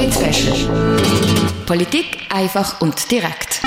[0.00, 0.96] Polit-Special.
[1.66, 3.60] Politik einfach und direkt.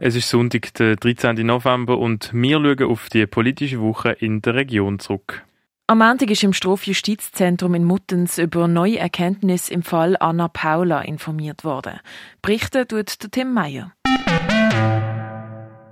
[0.00, 1.46] Es ist Sonntag, der 13.
[1.46, 5.44] November und wir schauen auf die politische Woche in der Region zurück.
[5.86, 11.62] Am Montag ist im Strafjustizzentrum in Muttens über neue Erkenntnisse im Fall Anna Paula informiert
[11.62, 12.00] worden.
[12.40, 13.92] Berichten tut der Tim Meyer.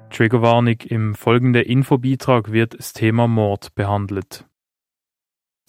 [0.08, 4.46] Triggerwarnung: Im folgenden Infobeitrag wird das Thema Mord behandelt.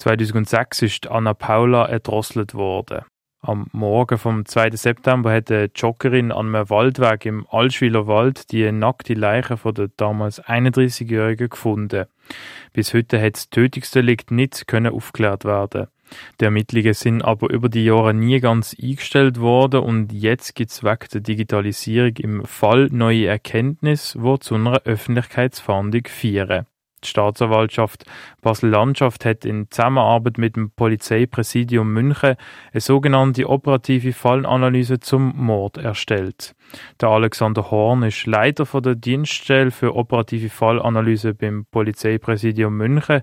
[0.01, 3.01] 2006 ist Anna Paula erdrosselt worden.
[3.41, 4.71] Am Morgen vom 2.
[4.71, 9.89] September hat eine Joggerin an einem Waldweg im Allschwiler Wald die nackte Leiche von der
[9.97, 12.05] damals 31-Jährigen gefunden.
[12.73, 15.85] Bis heute hat das Tötungsdelikt nicht können aufgeklärt werden.
[16.39, 20.83] Die Ermittlungen sind aber über die Jahre nie ganz eingestellt worden und jetzt gibt es
[20.83, 26.65] wegen der Digitalisierung im Fall neue Erkenntnisse, die zu einer Öffentlichkeitsfahndung führen.
[27.03, 28.05] Die Staatsanwaltschaft
[28.41, 32.35] Basel-Landschaft hat in Zusammenarbeit mit dem Polizeipräsidium München
[32.71, 36.55] eine sogenannte operative Fallanalyse zum Mord erstellt.
[36.99, 43.21] Der Alexander Horn ist Leiter von der Dienststelle für operative Fallanalyse beim Polizeipräsidium München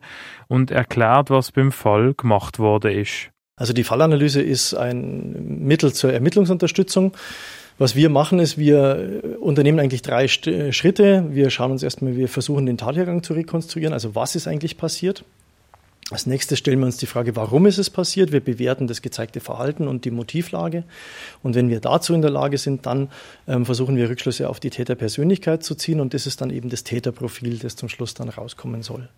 [0.48, 3.30] und erklärt, was beim Fall gemacht worden ist.
[3.58, 7.12] Also die Fallanalyse ist ein Mittel zur Ermittlungsunterstützung.
[7.78, 11.26] Was wir machen, ist, wir unternehmen eigentlich drei äh, Schritte.
[11.30, 13.92] Wir schauen uns erstmal, wir versuchen den Tathergang zu rekonstruieren.
[13.92, 15.24] Also was ist eigentlich passiert?
[16.10, 18.32] Als nächstes stellen wir uns die Frage, warum ist es passiert?
[18.32, 20.84] Wir bewerten das gezeigte Verhalten und die Motivlage.
[21.42, 23.10] Und wenn wir dazu in der Lage sind, dann
[23.46, 26.00] ähm, versuchen wir Rückschlüsse auf die Täterpersönlichkeit zu ziehen.
[26.00, 29.08] Und das ist dann eben das Täterprofil, das zum Schluss dann rauskommen soll.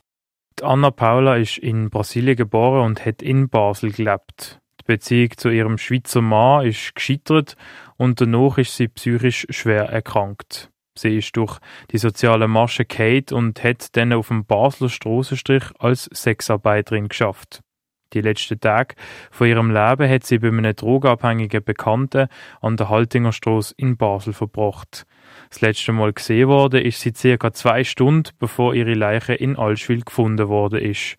[0.63, 4.59] Anna Paula ist in Brasilien geboren und hat in Basel gelebt.
[4.91, 7.55] Beziehung zu ihrem Schweizer Mann ist gescheitert
[7.97, 10.69] und danach ist sie psychisch schwer erkrankt.
[10.99, 11.61] Sie ist durch
[11.93, 17.61] die soziale Masche Kate und hat dann auf dem Basler Strassenstrich als Sexarbeiterin geschafft.
[18.13, 18.95] Die letzten Tage
[19.31, 22.29] von ihrem Leben hat sie bei einem drogenabhängigen Bekannten
[22.61, 25.07] an der Haltingerstrasse in Basel verbracht.
[25.49, 30.03] Das letzte Mal gesehen wurde, ist sie circa zwei Stunden, bevor ihre Leiche in Allschwil
[30.03, 31.17] gefunden worden ist.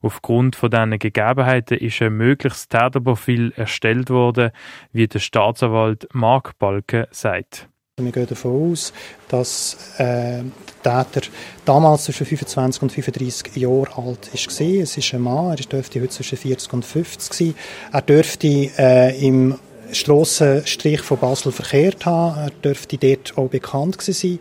[0.00, 4.50] Aufgrund von diesen Gegebenheiten ist ein mögliches Täterprofil erstellt worden,
[4.92, 7.68] wie der Staatsanwalt Mark Balke sagt.
[8.00, 8.90] Wir gehen davon aus,
[9.28, 10.42] dass äh,
[10.82, 11.28] der Täter
[11.66, 14.82] damals zwischen 25 und 35 Jahren alt war.
[14.82, 17.54] Es ist ein Mann, er dürfte heute zwischen 40 und 50 sein.
[17.92, 18.48] Er dürfte
[18.78, 19.58] äh, im
[19.92, 22.40] Strassenstrich von Basel verkehrt haben.
[22.40, 24.38] Er dürfte dort auch bekannt sein.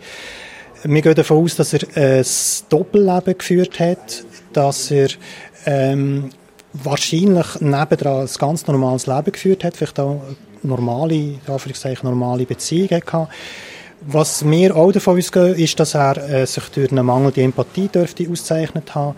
[0.84, 2.26] Wir gehen davon aus, dass er ein
[2.70, 4.24] Doppelleben geführt hat,
[4.54, 5.10] dass er
[5.66, 6.30] ähm,
[6.72, 10.22] wahrscheinlich nebendran ein ganz normales Leben geführt hat, vielleicht auch
[10.64, 11.40] normale,
[12.04, 13.28] normale Beziehungen hatte.
[14.04, 18.28] Was wir auch davon ausgehen, ist, dass er äh, sich durch eine mangelnde Empathie dürfte
[18.32, 19.16] auszeichnet haben,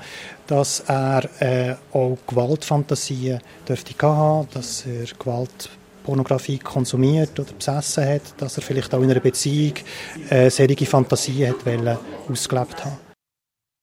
[0.48, 5.70] dass er äh, auch Gewaltfantasien dürfte haben, dass er Gewalt
[6.04, 9.76] Pornografie konsumiert oder besessen hat, dass er vielleicht auch in einer Beziehung
[10.30, 11.98] äh, solche Fantasien hat wollen,
[12.30, 13.13] ausgelebt haben.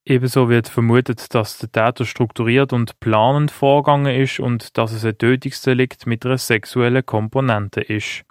[0.05, 5.19] Ebenso wird vermutet, dass der Täter strukturiert und planend vorgegangen ist und dass es ein
[5.19, 8.25] Tötungsdelikt mit einer sexuellen Komponente ist.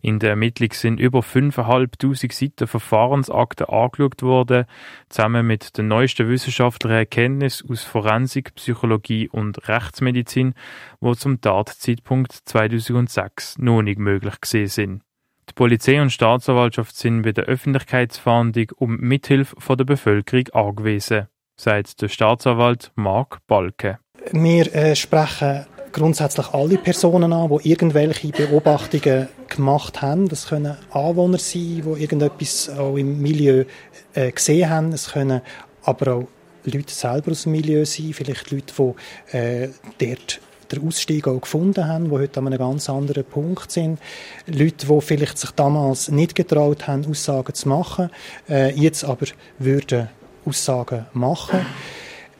[0.00, 4.64] In der Ermittlung sind über 5'500 Seiten Verfahrensakten angeschaut worden,
[5.08, 10.54] zusammen mit den neuesten wissenschaftlichen Erkenntnissen aus Forensik, Psychologie und Rechtsmedizin,
[11.00, 15.02] wo zum Tatzeitpunkt 2006 noch nicht möglich gesehen sind.
[15.52, 22.00] Die Polizei und Staatsanwaltschaft sind bei der Öffentlichkeitsfahndung um Mithilfe von der Bevölkerung angewiesen, sagt
[22.00, 23.98] der Staatsanwalt Mark Balke.
[24.30, 30.26] Wir äh, sprechen grundsätzlich alle Personen an, die irgendwelche Beobachtungen gemacht haben.
[30.26, 33.66] Das können Anwohner sein, die irgendetwas auch im Milieu
[34.14, 34.92] äh, gesehen haben.
[34.94, 35.42] Es können
[35.82, 36.28] aber auch
[36.64, 40.40] Leute selber aus dem Milieu sein, vielleicht Leute, die äh, dort
[40.76, 43.98] den Ausstieg auch gefunden haben, die heute an einem ganz anderen Punkt sind.
[44.46, 48.10] Leute, die vielleicht sich damals nicht getraut haben, Aussagen zu machen,
[48.48, 49.26] äh, jetzt aber
[49.58, 50.08] würden
[50.44, 51.60] Aussagen machen.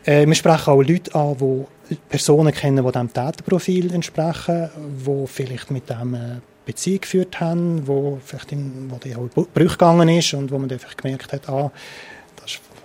[0.05, 1.37] Äh, wir sprechen auch Leute an,
[1.91, 4.71] die Personen kennen, die diesem Täterprofil entsprechen,
[5.07, 6.19] die vielleicht mit dem äh,
[6.65, 9.15] Beziehung geführt haben, wo vielleicht in, wo die
[9.53, 11.71] Brüche gegangen ist und wo man einfach gemerkt hat, ah,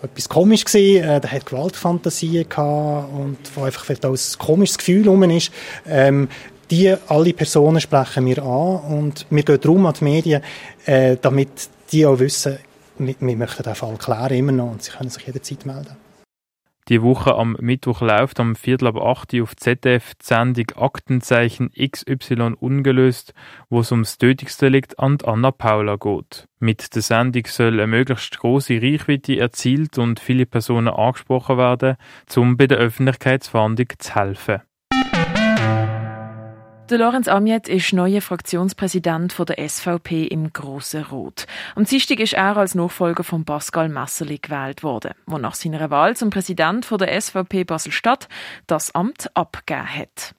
[0.02, 4.78] etwas komisch gewesen, äh, der hat Gewaltfantasien gehabt und wo einfach vielleicht auch ein komisches
[4.78, 5.52] Gefühl rum ist.
[5.88, 6.30] Ähm,
[6.70, 10.42] die alle Personen sprechen wir an und wir gehen darum an die Medien,
[10.86, 11.50] äh, damit
[11.92, 12.58] die auch wissen,
[12.98, 16.07] wir, wir möchten den Fall klären immer noch und sie können sich jederzeit melden.
[16.90, 21.70] Die Woche am Mittwoch läuft am Viertel ab 8 Uhr auf ZDF die Sendung Aktenzeichen
[21.74, 23.34] XY ungelöst,
[23.70, 26.48] wo es ums Tötungsdelikt an Anna Paula geht.
[26.60, 31.98] Mit der Sendung soll eine möglichst große Reichweite erzielt und viele Personen angesprochen werden,
[32.38, 34.62] um bei der Öffentlichkeitsfahndung zu helfen.
[36.90, 41.46] Der Lorenz Amiet ist neuer Fraktionspräsident der SVP im Grossen Rot.
[41.76, 46.16] Am Dienstag ist er als Nachfolger von Pascal Messerli gewählt worden, der nach seiner Wahl
[46.16, 48.30] zum Präsident der SVP Basel-Stadt
[48.68, 50.34] das Amt abgegeben hat.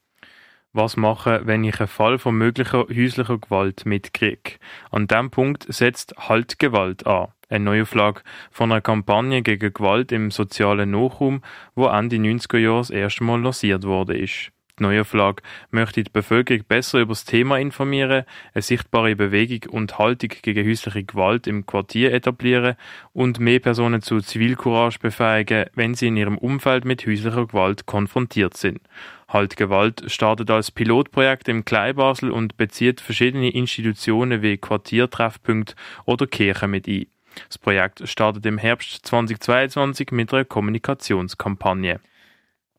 [0.73, 4.53] Was machen, wenn ich einen Fall von möglicher häuslicher Gewalt mitkriege?
[4.91, 7.29] An diesem Punkt setzt Halt Gewalt an.
[7.51, 11.43] Eine Neuauflage von einer Kampagne gegen Gewalt im sozialen Nachraum,
[11.75, 14.17] wo Ende 90er Jahre das erste Mal lanciert wurde.
[14.17, 14.51] Ist.
[14.79, 20.31] Die Neuauflage möchte die Bevölkerung besser über das Thema informieren, eine sichtbare Bewegung und Haltung
[20.43, 22.77] gegen häusliche Gewalt im Quartier etablieren
[23.13, 28.57] und mehr Personen zu Zivilcourage befähigen, wenn sie in ihrem Umfeld mit häuslicher Gewalt konfrontiert
[28.57, 28.81] sind.
[29.29, 35.75] Halt Gewalt startet als Pilotprojekt im Kleinbasel und bezieht verschiedene Institutionen wie Quartiertreffpunkte
[36.07, 37.07] oder Kirchen mit ein.
[37.49, 42.01] Das Projekt startet im Herbst 2022 mit einer Kommunikationskampagne.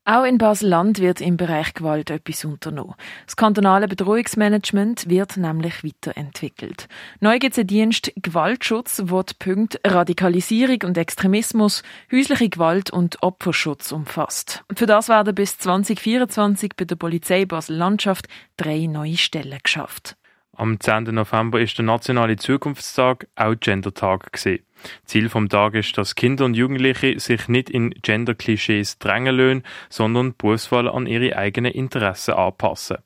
[0.09, 2.95] Auch in Basel-Land wird im Bereich Gewalt etwas unternommen.
[3.27, 6.88] Das kantonale Bedrohungsmanagement wird nämlich weiterentwickelt.
[7.19, 13.21] Neu gibt es einen Dienst Gewaltschutz, der die Punkte Radikalisierung und Extremismus, häusliche Gewalt und
[13.21, 14.63] Opferschutz umfasst.
[14.75, 18.27] Für das werden bis 2024 bei der Polizei Basel-Landschaft
[18.57, 20.15] drei neue Stellen geschafft.
[20.53, 21.03] Am 10.
[21.03, 24.63] November ist der nationale Zukunftstag, auch Gender-Tag gesehen.
[25.05, 30.35] Ziel vom Tag ist, dass Kinder und Jugendliche sich nicht in Gender-Klischees drängen lassen, sondern
[30.35, 32.97] Berufswahl an ihre eigenen Interessen anpassen.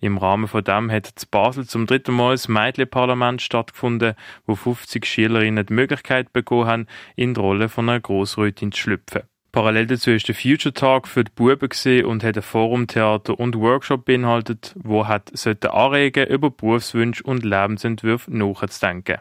[0.00, 4.14] Im Rahmen von dem hat in Basel zum dritten Mal das Mädchenparlament stattgefunden,
[4.46, 6.86] wo 50 Schülerinnen die Möglichkeit bekommen haben,
[7.16, 9.22] in die Rolle von einer Grossrätin zu schlüpfen.
[9.52, 14.06] Parallel dazu ist der Future Talk für die Buben und hat ein Forumtheater und Workshop
[14.06, 15.30] beinhaltet, wo hat
[15.66, 19.18] anregen über Berufswünsche und Lebensentwürfe nachzudenken.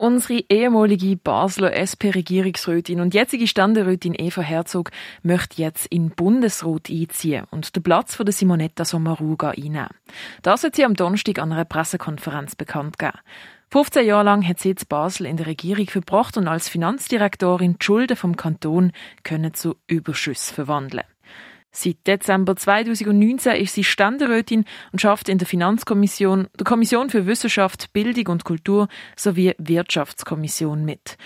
[0.00, 4.92] Unsere ehemalige Basler SP-Regierungsrätin und jetzige Ständerätin Eva Herzog
[5.24, 9.88] möchte jetzt in Bundesrat einziehen und den Platz von der Simonetta Sommaruga einnehmen.
[10.42, 13.18] Das hat sie am Donnerstag an einer Pressekonferenz bekannt gegeben.
[13.70, 17.84] 15 Jahre lang hat sie jetzt Basel in der Regierung verbracht und als Finanzdirektorin die
[17.84, 18.92] Schulden vom Kanton
[19.24, 21.04] können zu Überschüssen verwandeln.
[21.70, 27.92] Seit Dezember 2019 ist sie Ständerätin und schafft in der Finanzkommission, der Kommission für Wissenschaft,
[27.92, 31.18] Bildung und Kultur sowie Wirtschaftskommission mit.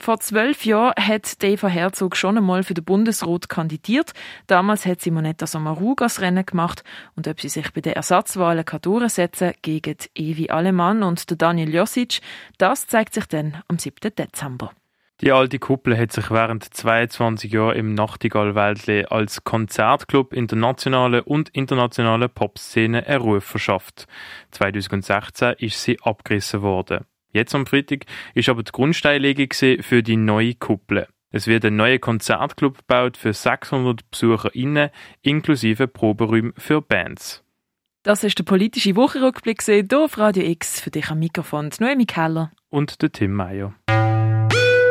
[0.00, 4.12] Vor zwölf Jahren hat Eva Herzog schon einmal für den Bundesrat kandidiert.
[4.46, 6.84] Damals hat Simonetta Sommaruga das Rennen gemacht
[7.16, 12.20] und ob sie sich bei den Ersatzwahlen kann durchsetzen gegen Evi Alemann und Daniel Josic,
[12.58, 14.14] das zeigt sich dann am 7.
[14.16, 14.70] Dezember.
[15.20, 21.22] Die alte Kuppel hat sich während 22 Jahren im Nachtigall-Wäldle als Konzertclub in der nationalen
[21.22, 24.06] und internationalen Popszene einen Ruf verschafft.
[24.52, 27.04] 2016 ist sie abgerissen worden.
[27.32, 28.04] Jetzt am Freitag
[28.34, 29.48] ist aber die Grundsteinlegung
[29.80, 31.08] für die neue Kuppel.
[31.32, 34.90] Es wird ein neuer Konzertclub gebaut für 600 BesucherInnen,
[35.22, 37.44] inklusive Proberäume für Bands.
[38.04, 40.80] Das ist der politische Wochenrückblick hier auf Radio X.
[40.80, 42.52] Für dich am Mikrofon Noemi Keller.
[42.70, 43.74] Und der Tim Meyer.